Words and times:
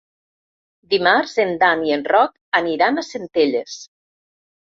Dimarts 0.93 1.33
en 1.43 1.51
Dan 1.63 1.83
i 1.89 1.93
en 1.97 2.05
Roc 2.13 2.33
aniran 2.61 2.97
a 2.97 3.05
Centelles. 3.09 3.77